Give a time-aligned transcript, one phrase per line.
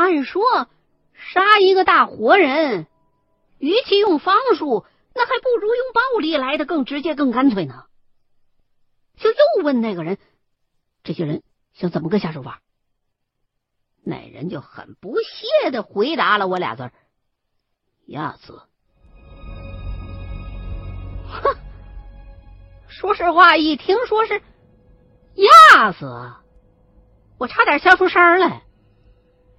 [0.00, 0.42] 按说
[1.12, 2.86] 杀一个大活人，
[3.58, 7.84] 与其用方术，那还不如用暴力来的更直接、更干脆呢。
[9.16, 10.16] 就又问那个人，
[11.04, 11.42] 这些人
[11.74, 12.62] 想怎么个下手法？
[14.02, 16.92] 那人就很不屑的回答了我俩字儿
[18.08, 18.62] ：“压死。”
[21.28, 21.54] 哼，
[22.88, 24.40] 说实话，一听说是
[25.34, 26.32] 压死，
[27.36, 28.62] 我差点笑出声来，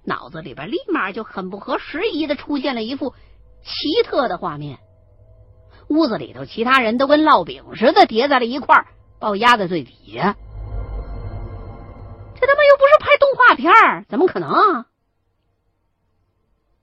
[0.04, 3.14] 脑子里边立马就很不合时宜的出现了一幅
[3.62, 4.78] 奇特的画面：
[5.88, 8.88] 屋子里头其他人都跟烙饼似的叠在了一块儿，
[9.20, 10.36] 把我压在最底下。
[12.34, 14.86] 这他妈又不是拍动画片，怎么可能啊？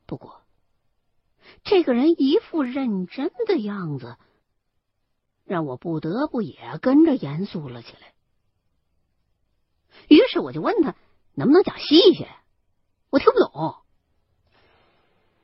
[0.05, 0.41] 不过，
[1.63, 4.15] 这个人一副认真的样子。
[5.45, 8.13] 让我不得不也跟着严肃了起来。
[10.07, 10.93] 于是我就问他
[11.34, 12.29] 能不能讲细些，
[13.09, 13.76] 我听不懂。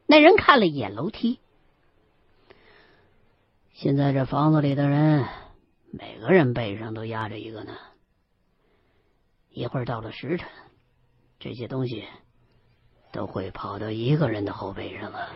[0.06, 1.40] 那人看了一眼楼梯，
[3.74, 5.26] 现在这房子里的人，
[5.92, 7.74] 每个人背上都压着一个呢。
[9.50, 10.48] 一会儿到了时辰，
[11.40, 12.04] 这些东西
[13.12, 15.30] 都会跑到一个人的后背上了。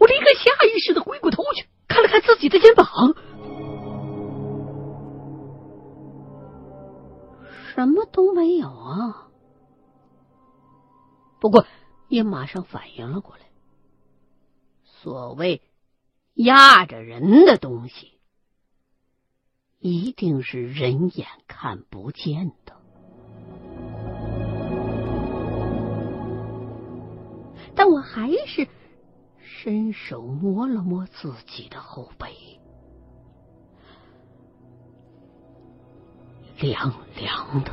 [0.00, 1.66] 我立刻下意识的回过头去。
[1.86, 2.86] 看了看自己的肩膀，
[7.74, 9.29] 什么都没有啊。
[11.40, 11.66] 不过
[12.08, 13.42] 也马上反应了过来，
[14.84, 15.62] 所谓
[16.34, 18.20] 压着人的东西，
[19.78, 22.76] 一定是人眼看不见的。
[27.74, 28.68] 但我还是。
[29.62, 32.58] 伸手摸了摸自己的后背，
[36.58, 37.70] 凉凉的。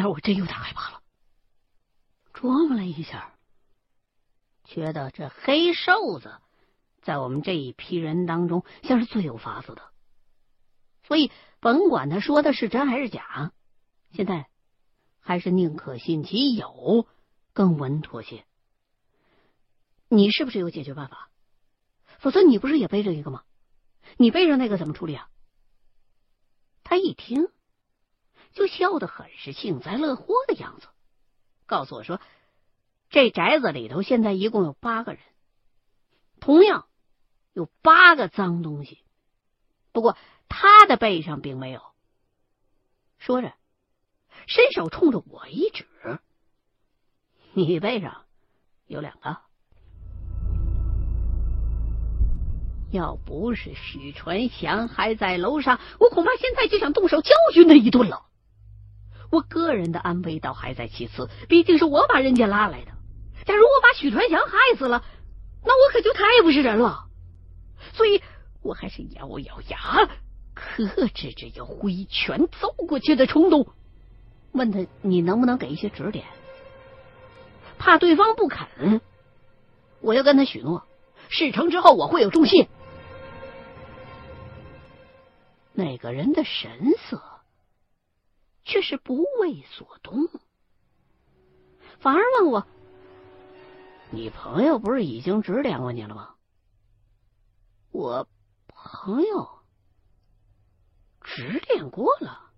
[0.00, 1.02] 下我真有点害怕了。
[2.32, 3.34] 琢磨了一下，
[4.64, 6.40] 觉得这黑瘦子
[7.02, 9.82] 在我们这一批人当中像是最有法子的，
[11.02, 13.52] 所以甭管他说的是真还是假。
[14.12, 14.48] 现在
[15.20, 17.06] 还是宁可信其有，
[17.52, 18.44] 更稳妥些。
[20.08, 21.30] 你是不是有解决办法？
[22.18, 23.44] 否则你不是也背着一个吗？
[24.16, 25.28] 你背着那个怎么处理啊？
[26.82, 27.48] 他一听
[28.52, 30.88] 就笑得很是幸灾乐祸的样子，
[31.66, 32.20] 告诉我说
[33.10, 35.20] ：“这宅子里头现在一共有八个人，
[36.40, 36.86] 同样
[37.52, 38.98] 有八个脏东西，
[39.92, 40.16] 不过
[40.48, 41.82] 他的背上并没有。”
[43.18, 43.52] 说着。
[44.46, 45.86] 伸手冲着我一指
[47.52, 48.24] ：“你背上
[48.86, 49.36] 有两个。
[52.90, 58.29] 要不是许传祥还在楼上，我恐怕现在就想动手教训他一顿了。
[59.30, 62.92] 我个人的安危倒还在其次，毕竟是我把人家拉来的。
[63.46, 65.04] 假如我把许传祥害死了，
[65.64, 67.04] 那我可就太不是人了。
[67.94, 68.22] 所以
[68.62, 70.08] 我还是咬咬牙，
[70.54, 73.72] 克制着要挥拳揍过去的冲动。”
[74.52, 76.24] 问他你能不能给一些指点？
[77.78, 79.00] 怕对方不肯，
[80.00, 80.82] 我要跟他许诺，
[81.28, 82.68] 事成之后我会有重谢。
[85.72, 86.70] 那个人的神
[87.08, 87.22] 色
[88.70, 90.28] 却是不为所动，
[91.98, 92.64] 反而问我
[94.12, 96.30] ：“你朋友不是已经指点过你了吗？”
[97.90, 98.28] 我
[98.68, 99.48] 朋友
[101.20, 102.52] 指点过了。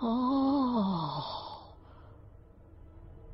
[0.00, 1.22] 哦，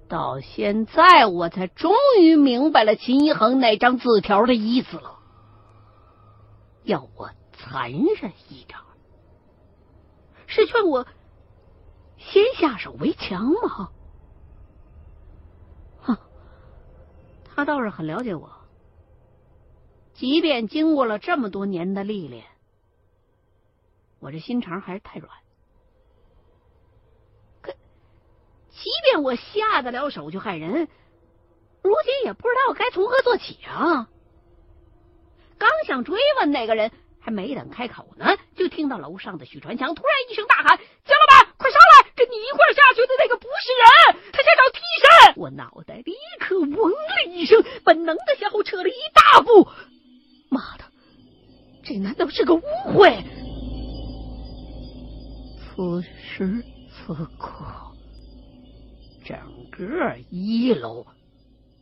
[0.09, 5.21] 到现在我才终于明白了秦一恒那张字条的意思了。
[6.83, 8.79] 要我残忍一点，
[10.55, 11.05] 是劝我
[12.17, 13.91] 先下手为强吗？
[16.01, 16.17] 哼，
[17.45, 18.49] 他倒是很了解我，
[20.15, 22.45] 即便经过了这么多年的历练，
[24.21, 25.29] 我这心肠还是太软。
[27.61, 27.73] 可
[28.71, 30.89] 即便我下得了手去害人，
[31.83, 34.09] 如今也不知道该从何做起啊！
[35.59, 36.93] 刚想追问那个人，
[37.25, 40.77] 还没等开口呢，就听到楼上的许传强突然一声大喊
[41.07, 42.11] ：“江老板，快上来！
[42.15, 49.67] 跟你一块下去的那个不是人，他想找替身！”我脑袋立刻嗡了一声，本能的向后撤了一大步。
[50.51, 50.85] 妈的，
[51.83, 52.63] 这难道是个误
[52.95, 53.25] 会？
[55.75, 56.63] 此时
[56.93, 57.65] 此刻。
[59.25, 59.39] 整
[59.71, 61.07] 个一楼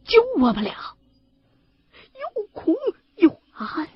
[0.04, 0.94] 就我们俩，
[2.36, 2.76] 又空
[3.16, 3.88] 又暗，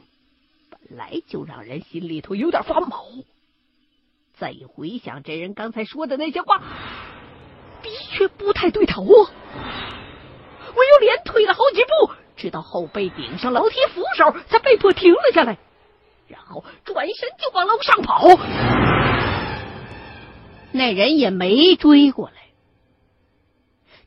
[0.69, 3.05] 半来就让人心里头有点发毛。
[4.39, 6.59] 再一回想这人刚才说的那些话，
[7.83, 9.31] 的确不太对头啊！
[10.75, 15.59] 我又连退了好几步，直到后背顶上楼梯扶手，才被迫停了下来，
[16.29, 18.29] 然后转身就往楼上跑。
[20.73, 22.37] 那人也没追过来，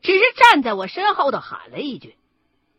[0.01, 2.15] 只是站在我身后头喊了一句：“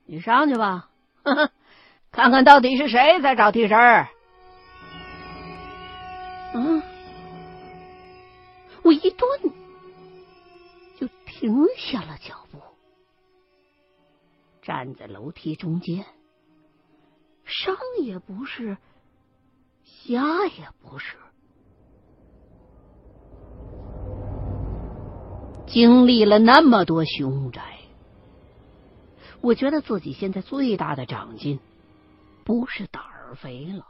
[0.06, 0.88] 你上去吧，
[2.12, 3.76] 看看到底是谁在找替身。”
[6.54, 6.82] 嗯。
[8.82, 9.28] 我一顿，
[10.98, 12.58] 就停下了脚步，
[14.62, 16.06] 站在楼梯中间，
[17.44, 18.78] 上也不是，
[19.84, 21.16] 下也不是。
[25.66, 27.62] 经历了那么多凶宅，
[29.40, 31.60] 我觉得自己现在最大的长进，
[32.44, 33.86] 不是胆儿肥了，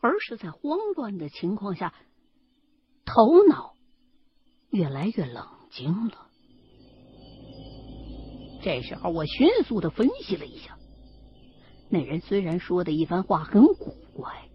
[0.00, 1.94] 而是在慌乱的情况下。
[3.10, 3.72] 头脑
[4.68, 6.26] 越来越冷静了。
[8.62, 10.76] 这时候，我迅速的分析了一下，
[11.88, 14.50] 那人虽然说的一番话很古怪，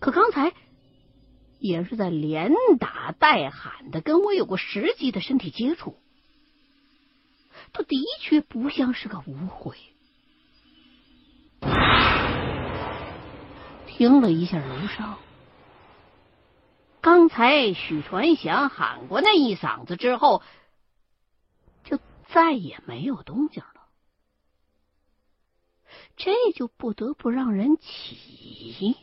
[0.00, 0.52] 可刚才
[1.60, 2.50] 也是在连
[2.80, 5.94] 打带喊的跟我有过实际的身体接触，
[7.72, 9.76] 他的确不像是个无悔。
[14.00, 15.18] 听了一下楼上。
[17.02, 20.40] 刚才许传祥喊过那一嗓子之后，
[21.84, 21.98] 就
[22.32, 23.82] 再也没有动静了。
[26.16, 28.96] 这就不得不让人起。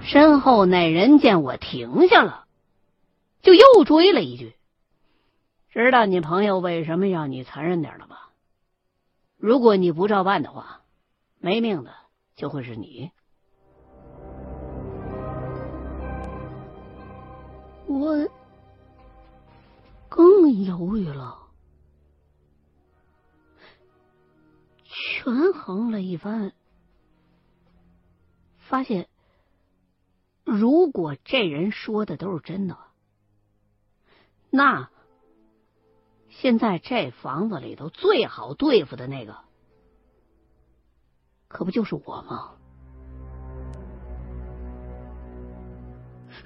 [0.00, 2.48] 身后那人见我停下了，
[3.42, 4.56] 就又追了一句
[5.70, 8.26] ：“知道你朋友为什么要你残忍点了吧？
[9.40, 10.76] 如果你不照办的话。”
[11.42, 11.94] 没命的
[12.36, 13.12] 就会是你，
[17.86, 18.28] 我
[20.10, 21.48] 更犹豫了，
[24.84, 26.52] 权衡了一番，
[28.58, 29.08] 发现
[30.44, 32.76] 如果这人说的都是真的，
[34.50, 34.90] 那
[36.40, 39.36] 现在这房子里头最好对付的那个。
[41.48, 42.52] 可不就是我吗？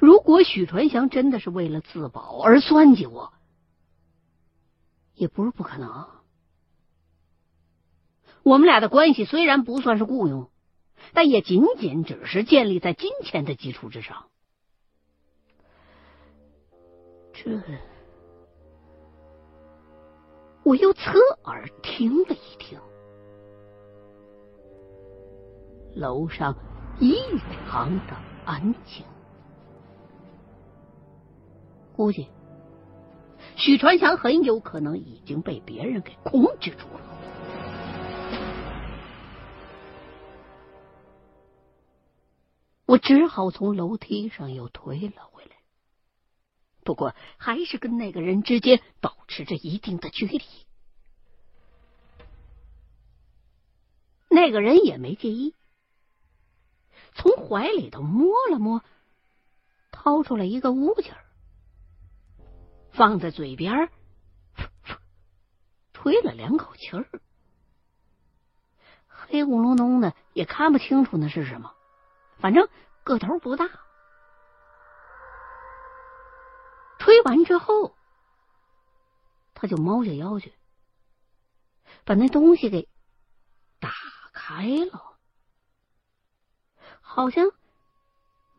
[0.01, 3.33] 如果许传祥真的是为了自保而算计我，
[5.15, 6.09] 也不是不可能。
[8.43, 10.51] 我们俩的关系虽然不算是雇佣，
[11.13, 14.27] 但也仅仅只是建立在金钱的基础之上。
[17.33, 17.61] 这，
[20.75, 21.13] 我又侧
[21.45, 22.81] 耳听了一听。
[25.95, 26.57] 楼上
[26.99, 27.15] 异
[27.71, 29.07] 常的安静，
[31.95, 32.27] 估计
[33.55, 37.01] 许传祥很有可能已经被别人给控制住了。
[42.87, 45.51] 我只好从楼梯上又推了回来，
[46.83, 50.43] 不过还是跟那个人之间保持着一定的距离。
[54.35, 55.55] 那个人也没介意。
[57.15, 58.83] 从怀里头摸了摸，
[59.93, 61.17] 掏出来一个物件
[62.93, 63.89] 放在嘴边，
[65.93, 67.07] 吹了两口气儿，
[69.07, 71.73] 黑咕隆咚的，也看不清楚那是什么，
[72.39, 72.69] 反正
[73.05, 73.71] 个头不大。
[76.99, 77.95] 吹完之后，
[79.55, 80.53] 他就猫下腰去，
[82.05, 82.89] 把那东西给
[83.79, 83.91] 打
[84.35, 85.17] 开了。
[87.01, 87.53] 好像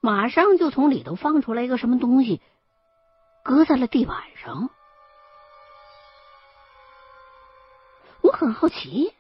[0.02, 2.42] 马上就从里头放出来一个什么东西，
[3.44, 4.70] 搁在了地板上。
[8.22, 9.14] 我很好奇，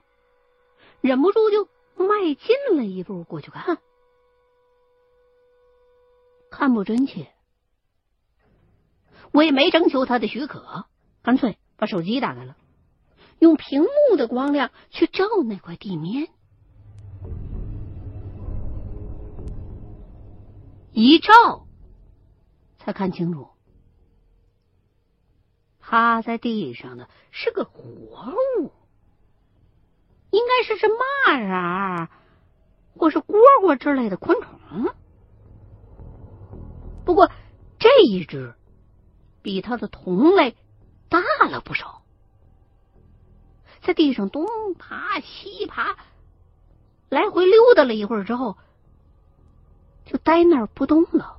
[1.01, 3.77] 忍不住就迈进了一步过去看，
[6.49, 7.31] 看不真切，
[9.31, 10.85] 我也没征求他的许可，
[11.21, 12.55] 干脆把手机打开了，
[13.39, 16.29] 用屏幕的光亮去照那块地面。
[20.97, 21.67] 一照，
[22.77, 23.49] 才看清楚，
[25.81, 28.71] 趴在地上的是个活物，
[30.29, 32.07] 应该是只蚂蚱
[32.97, 34.95] 或是蝈蝈之类的昆虫。
[37.03, 37.29] 不过
[37.77, 38.55] 这一只
[39.41, 40.55] 比它的同类
[41.09, 42.03] 大了不少，
[43.81, 45.97] 在地上东爬西爬，
[47.09, 48.57] 来回溜达了一会儿之后，
[50.05, 51.35] 就呆那儿不动了。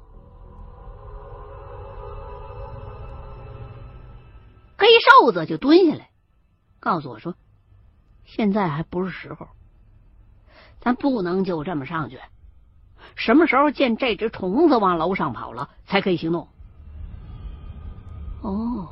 [4.78, 6.10] 黑瘦子就蹲下来，
[6.80, 7.34] 告诉我说
[8.24, 9.48] ：“现在还不是时候，
[10.80, 12.20] 咱不能就这么上去。
[13.14, 16.48] 什么时候见这只虫子往楼上跑了，才可以行动。”
[18.42, 18.88] 哦，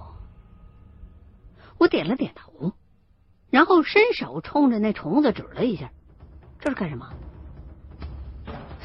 [1.78, 2.72] 我点了点头，
[3.50, 5.90] 然后伸手冲着那虫子指了一下
[6.58, 7.12] ：“这是干什么？”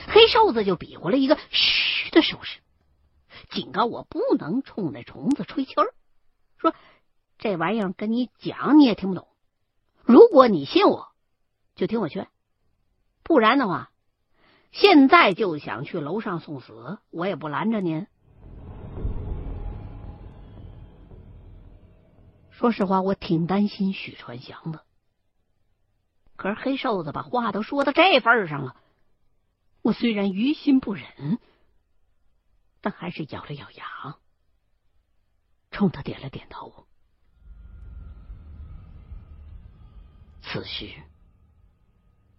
[0.10, 2.60] 黑瘦子就比划了一个“嘘”的手势，
[3.52, 5.94] 警告我不能冲那虫子吹气儿。
[6.58, 6.74] 说
[7.38, 9.28] 这玩意儿跟你讲你也听不懂，
[10.04, 11.10] 如果你信我，
[11.76, 12.26] 就听我劝；
[13.24, 13.92] 不然的话，
[14.72, 18.08] 现在就想去楼上送死，我也不拦着您。
[22.50, 24.82] 说实话，我挺担心许传祥的。
[26.36, 28.76] 可是黑瘦子把话都说到这份上了，
[29.82, 31.40] 我虽然于心不忍，
[32.82, 34.18] 但还是咬了咬牙。
[35.72, 36.88] 冲他点了点头。
[40.42, 40.90] 此时，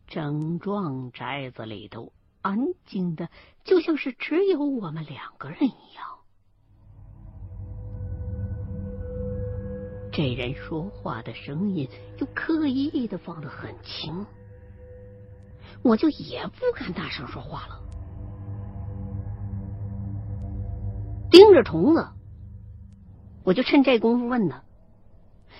[0.07, 3.31] 整幢宅子里头安静的，
[3.65, 6.19] 就像是只有我们两个人一样。
[10.13, 14.27] 这人说话的声音又刻意的放得很轻，
[15.83, 17.81] 我就也不敢大声说话了，
[21.31, 22.07] 盯着虫子。
[23.45, 24.63] 我就趁这功夫问他：“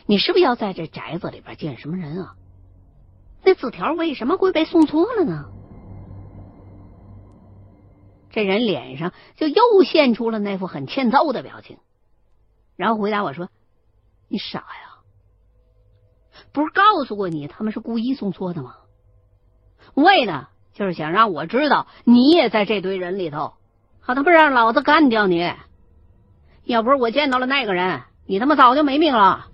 [0.05, 2.37] 你是不是要在这宅子里边见什么人啊？
[3.43, 5.47] 那字条为什么会被送错了呢？”
[8.29, 11.79] 这人脸上就又现出了那副很欠揍的表情，
[12.77, 13.49] 然后回答我说
[14.29, 15.00] ：“你傻呀，
[16.53, 18.77] 不是告诉过你他们是故意送错的吗？
[19.94, 23.54] 为的就是想让我知道你也在这堆人里头，
[24.00, 25.52] 好他妈让老子干掉你。”
[26.64, 29.47] 要不是我见到了那个人，你他妈早就没命了。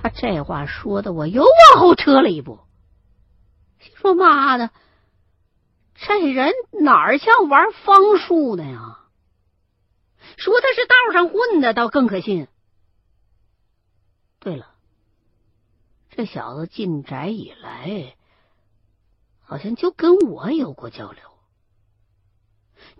[0.00, 2.60] 他这话说的，我又往后撤了一步，
[3.96, 4.70] 说：“妈的，
[5.94, 8.98] 这人哪儿像玩方术的呀？
[10.36, 12.48] 说他是道上混的，倒更可信。
[14.40, 14.66] 对了，
[16.18, 18.16] 这小子进宅以来，
[19.38, 21.22] 好像就跟我有过交流。”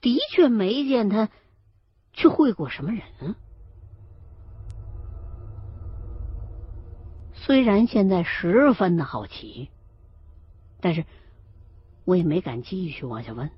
[0.00, 1.28] 的确没见他
[2.12, 3.34] 去会过什么人。
[7.34, 9.68] 虽然现在十分的好奇，
[10.80, 11.04] 但是
[12.04, 13.50] 我也没敢继续往下问。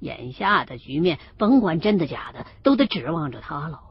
[0.00, 3.82] 眼下的局面，甭管真的假的，都得指望着他了。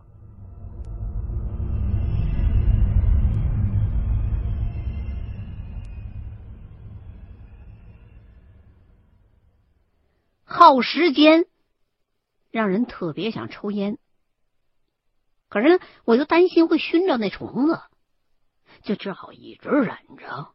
[10.53, 11.45] 耗时间，
[12.51, 13.97] 让人特别想抽烟。
[15.49, 17.81] 可是呢，我又担心会熏着那虫子，
[18.83, 20.49] 就只好一直忍着。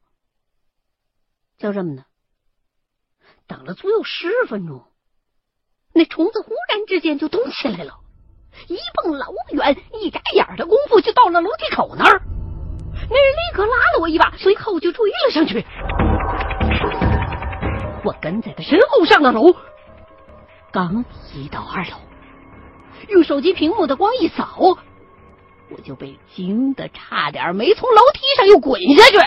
[1.57, 2.05] 就这么的，
[3.49, 4.85] 等了足有十分钟，
[5.93, 7.99] 那虫子忽然之间就动起来了，
[8.69, 12.23] 一蹦老远，一眨眼的功夫就到了楼梯口那儿。
[13.11, 15.67] 那人立刻拉了我一把，随后就追了上去。
[18.05, 19.57] 我跟在他身后上了楼。
[20.71, 21.97] 刚一到二楼，
[23.09, 24.77] 用手机屏幕的光一扫，
[25.71, 29.19] 我就被惊得差点没从楼梯上又滚下去。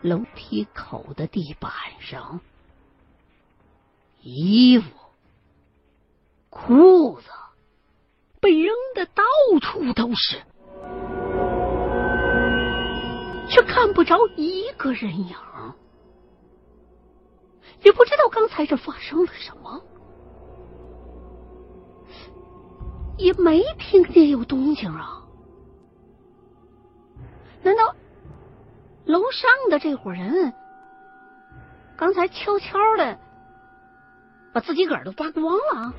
[0.00, 2.40] 楼梯口的地板上，
[4.22, 4.88] 衣服、
[6.48, 7.28] 裤子
[8.40, 9.22] 被扔的到
[9.60, 10.42] 处都是，
[13.48, 15.36] 却看不着一个人影。
[17.82, 19.82] 也不知道刚才这发生了什么，
[23.18, 25.22] 也没听见有动静啊！
[27.62, 27.94] 难道
[29.04, 30.52] 楼上的这伙人
[31.96, 33.18] 刚才悄悄的
[34.52, 35.92] 把自己个儿都扒光了？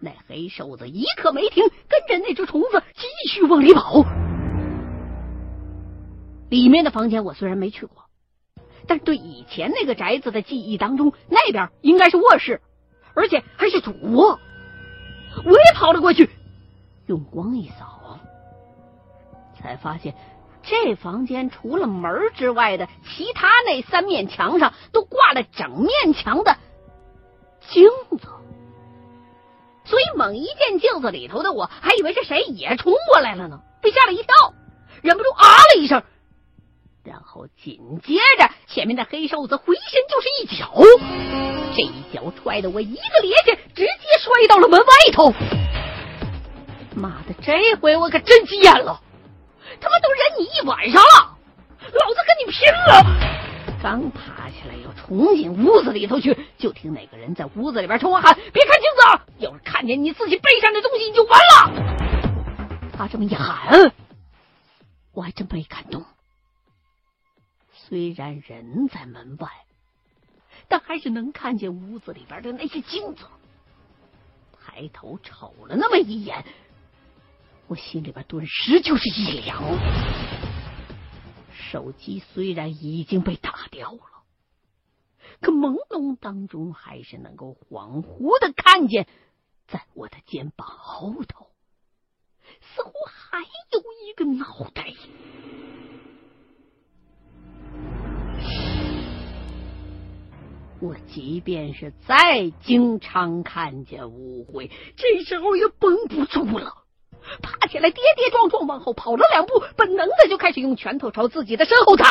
[0.00, 4.04] 那黑瘦子一刻没停，跟着那只虫子继续往里跑。
[6.48, 8.07] 里面的房间我虽然没去过。
[8.88, 12.62] 但对以前那个宅子的记忆当中，那边应该是卧室，
[13.14, 14.40] 而且还是主卧。
[15.44, 16.30] 我也跑了过去，
[17.06, 18.18] 用光一扫，
[19.54, 20.14] 才发现
[20.62, 26.56] 这房间除了门之外的其他那三面墙上都挂了整面墙的
[27.68, 27.86] 镜
[28.18, 28.26] 子，
[29.84, 34.54] 所以猛一见镜子里头的我，还以为是谁也冲过来了呢，被吓了一跳，
[35.02, 36.02] 忍不住啊了一声。
[37.08, 40.74] 然后紧接着，前面的黑瘦子回身就是一脚，
[41.74, 45.32] 这一脚踹得我一个趔趄，直接摔到了门外头。
[46.94, 49.00] 妈的，这回我可真急眼了！
[49.80, 51.38] 他们都忍你一晚上了，
[51.80, 53.02] 老子跟你拼了！
[53.82, 63.92] 刚爬起来要冲进屋子里头去，就听哪个人在屋子里边冲我喊：“别看镜子，要是看见你自己背上的东西，你就完了。”他这么一喊，
[65.14, 66.04] 我还真没敢动。
[67.88, 69.48] 虽然人在门外，
[70.68, 73.24] 但还是能看见屋子里边的那些镜子。
[74.60, 76.44] 抬头瞅了那么一眼，
[77.66, 79.62] 我心里边顿时就是一凉。
[81.50, 84.00] 手机虽然已经被打掉了，
[85.40, 89.08] 可朦胧当中还是能够恍惚的看见，
[89.66, 91.46] 在我的肩膀后头，
[92.60, 94.92] 似乎还有一个脑袋。
[100.80, 106.72] 我即便是再经常看见误会，这时候也绷不住了。
[107.42, 112.06] 爬起来，跌跌撞撞往后跑了两步，本能的就开始用拳头朝自己的身后打。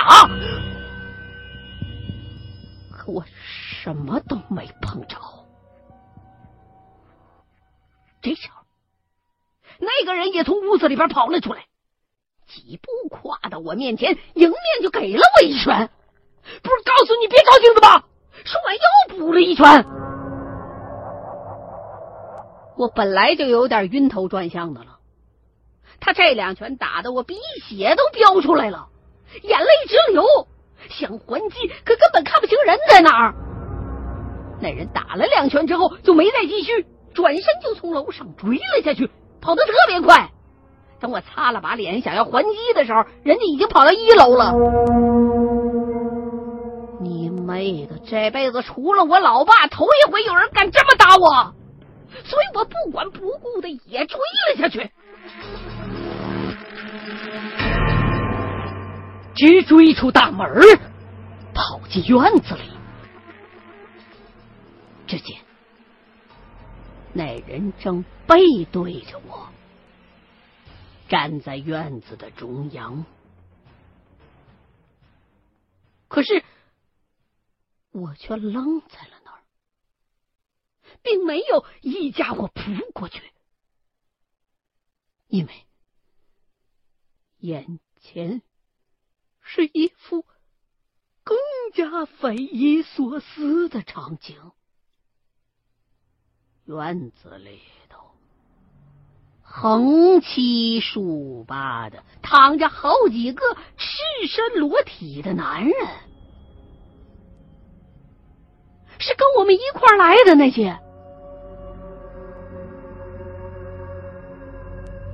[2.92, 3.24] 可我
[3.84, 5.18] 什么都没碰着。
[8.22, 8.64] 这时候，
[9.80, 11.68] 那个人也从屋子里边跑了出来，
[12.46, 15.90] 几步跨到我面前，迎面就给了我一拳。
[16.44, 18.04] 不是告诉你别照镜子吗？
[18.46, 19.86] 说完又补了一拳。
[22.78, 24.98] 我本来就有点晕头转向的了。
[26.00, 27.36] 他这两拳打的我鼻
[27.68, 28.90] 血都飙出来了，
[29.42, 30.24] 眼泪直流，
[30.90, 33.34] 想还击，可根本看不清人在哪儿。
[34.62, 39.10] 那人打了两拳之后就没再继续，转身就从楼上追了下去，
[39.42, 40.30] 跑得特别快。
[41.00, 44.54] 等我擦了把脸想要还击的时候，人家已经跑到一楼了。
[47.48, 47.98] 妹的！
[48.00, 51.56] 这辈子除了我老爸，头一回有人敢这么打我，
[52.26, 54.92] 所以我不管不顾的也追了下去。
[59.34, 60.62] 直追出大门，
[61.54, 62.64] 跑进院子里。
[65.08, 65.38] 只见
[67.14, 69.48] 那人正背对着我，
[71.08, 73.06] 站在院子的中央。
[76.10, 76.44] 可是
[77.92, 79.42] 我却愣在了那儿，
[81.02, 82.62] 并没有一家伙扑
[82.94, 83.22] 过去，
[85.28, 85.66] 因为
[87.40, 88.42] 眼前。
[89.50, 90.26] 是一幅
[91.24, 91.38] 更
[91.74, 94.52] 加匪夷所思的场景。
[96.66, 98.12] 院子里头
[99.42, 103.42] 横七竖八的躺着好几个
[103.78, 105.74] 赤身裸体的男人，
[109.00, 110.78] 是跟我们一块来的那些，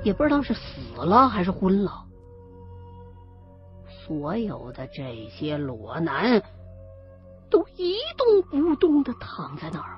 [0.03, 2.03] 也不知道是死了还是昏了。
[4.05, 6.41] 所有的这些裸男
[7.49, 9.97] 都一动不动的躺在那儿，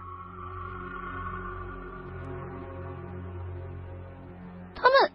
[4.76, 5.12] 他们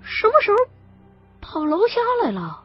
[0.00, 0.56] 什么时候
[1.40, 2.64] 跑楼下来了？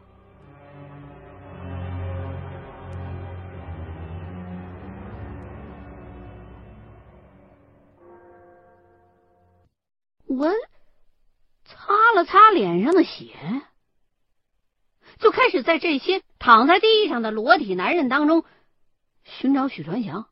[12.24, 13.36] 擦脸上的血。
[15.20, 18.44] 就开始在这些躺在地上的裸体男人当中
[19.24, 20.28] 寻找许传祥。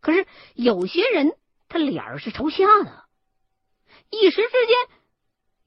[0.00, 1.36] 可是有些人
[1.68, 3.04] 他脸儿是朝下的，
[4.10, 4.76] 一时之间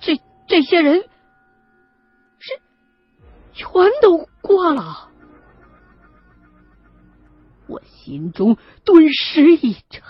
[0.00, 1.04] 这这这些人
[3.58, 3.68] 全
[4.00, 5.10] 都挂了，
[7.66, 10.00] 我心中顿时一沉。